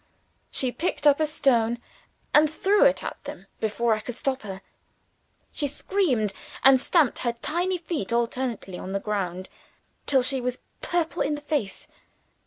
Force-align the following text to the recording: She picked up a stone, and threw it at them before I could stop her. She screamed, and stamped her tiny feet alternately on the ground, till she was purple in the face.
She 0.49 0.71
picked 0.71 1.05
up 1.05 1.19
a 1.19 1.27
stone, 1.27 1.77
and 2.33 2.49
threw 2.49 2.85
it 2.85 3.03
at 3.03 3.23
them 3.25 3.45
before 3.59 3.93
I 3.93 3.99
could 3.99 4.15
stop 4.15 4.41
her. 4.41 4.63
She 5.51 5.67
screamed, 5.67 6.33
and 6.63 6.81
stamped 6.81 7.19
her 7.19 7.33
tiny 7.33 7.77
feet 7.77 8.11
alternately 8.11 8.79
on 8.79 8.93
the 8.93 8.99
ground, 8.99 9.47
till 10.07 10.23
she 10.23 10.41
was 10.41 10.57
purple 10.81 11.21
in 11.21 11.35
the 11.35 11.41
face. 11.41 11.87